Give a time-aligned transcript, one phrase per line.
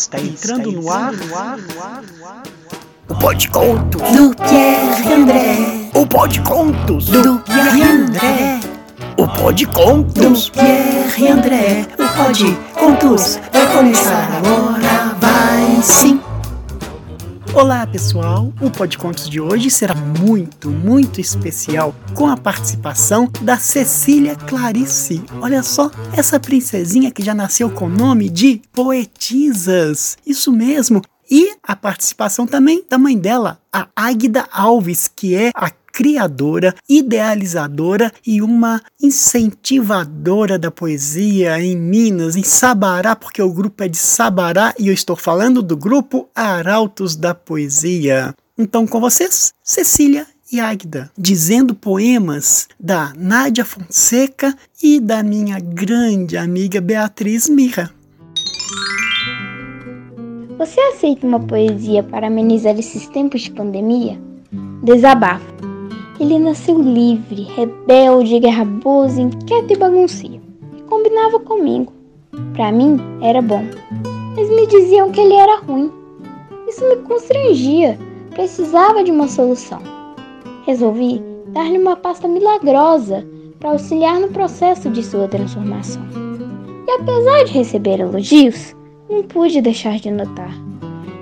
[0.00, 1.12] Está entrando no ar.
[3.06, 5.90] O Pode Contos do Pierre André.
[5.94, 8.60] O Pode Contos do Pierre André.
[9.18, 11.86] O Pode Contos do Pierre André.
[11.98, 16.19] O Pode Contos vai começar agora, vai sim.
[17.52, 24.36] Olá pessoal, o Podcontos de hoje será muito, muito especial com a participação da Cecília
[24.36, 25.24] Clarice.
[25.40, 30.16] Olha só, essa princesinha que já nasceu com o nome de Poetisas.
[30.24, 35.70] Isso mesmo, e a participação também da mãe dela, a Águida Alves, que é a
[35.92, 43.88] criadora, idealizadora e uma incentivadora da poesia em Minas, em Sabará, porque o grupo é
[43.88, 48.34] de Sabará e eu estou falando do grupo Arautos da Poesia.
[48.56, 56.36] Então, com vocês, Cecília e Águida, dizendo poemas da Nádia Fonseca e da minha grande
[56.36, 57.90] amiga Beatriz Mirra.
[60.58, 64.20] Você aceita uma poesia para amenizar esses tempos de pandemia?
[64.82, 65.49] Desabafo.
[66.20, 70.42] Ele nasceu livre, rebelde, garraboso, inquieto e bagunceiro.
[70.76, 71.90] E combinava comigo.
[72.52, 73.64] Para mim, era bom.
[74.36, 75.90] Mas me diziam que ele era ruim.
[76.68, 77.98] Isso me constrangia.
[78.32, 79.80] Precisava de uma solução.
[80.66, 81.22] Resolvi
[81.54, 83.26] dar-lhe uma pasta milagrosa
[83.58, 86.02] para auxiliar no processo de sua transformação.
[86.86, 88.76] E apesar de receber elogios,
[89.08, 90.52] não pude deixar de notar.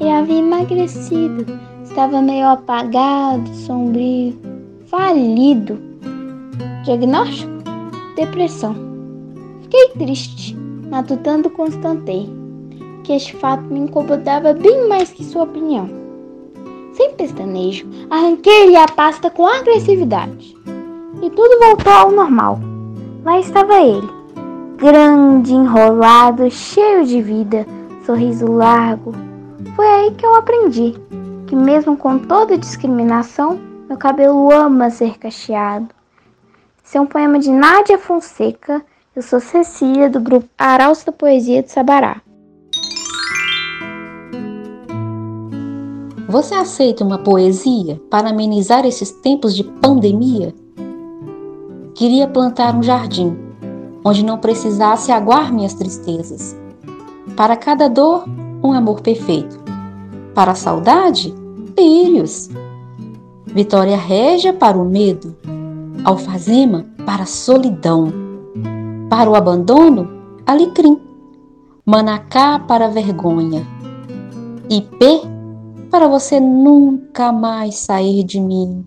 [0.00, 1.46] Ele havia emagrecido,
[1.84, 4.49] estava meio apagado, sombrio
[4.90, 5.78] falido.
[6.84, 7.50] Diagnóstico?
[8.16, 8.74] Depressão.
[9.62, 10.56] Fiquei triste,
[10.90, 12.28] matutando constatei
[13.04, 15.88] que este fato me incomodava bem mais que sua opinião.
[16.94, 20.56] Sem pestanejo, arranquei-lhe a pasta com agressividade.
[21.22, 22.58] E tudo voltou ao normal.
[23.24, 24.08] Lá estava ele,
[24.76, 27.64] grande, enrolado, cheio de vida,
[28.04, 29.12] sorriso largo.
[29.76, 30.94] Foi aí que eu aprendi
[31.46, 35.88] que, mesmo com toda discriminação, meu cabelo ama ser cacheado.
[36.84, 38.80] Esse é um poema de Nádia Fonseca.
[39.16, 42.22] Eu sou Cecília, do grupo Araus da Poesia de Sabará.
[46.28, 50.54] Você aceita uma poesia para amenizar esses tempos de pandemia?
[51.96, 53.36] Queria plantar um jardim
[54.04, 56.56] onde não precisasse aguar minhas tristezas.
[57.36, 58.24] Para cada dor,
[58.62, 59.58] um amor perfeito.
[60.32, 61.34] Para a saudade,
[61.74, 62.48] brilhos.
[63.52, 65.36] Vitória Régia para o medo,
[66.04, 68.12] alfazema para a solidão,
[69.08, 70.08] para o abandono,
[70.46, 71.00] alecrim,
[71.84, 73.66] manacá para a vergonha,
[74.68, 75.22] ipê
[75.90, 78.86] para você nunca mais sair de mim.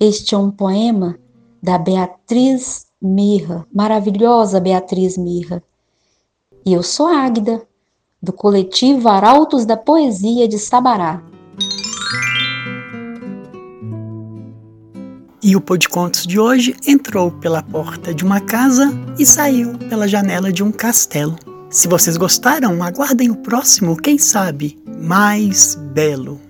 [0.00, 1.16] Este é um poema
[1.62, 5.62] da Beatriz Mirra, maravilhosa Beatriz Mirra.
[6.66, 7.62] E eu sou Águida,
[8.20, 11.22] do coletivo Arautos da Poesia de Sabará.
[15.46, 19.76] E o Pô de Contos de hoje entrou pela porta de uma casa e saiu
[19.90, 21.36] pela janela de um castelo.
[21.68, 26.40] Se vocês gostaram, aguardem o próximo, quem sabe, mais belo.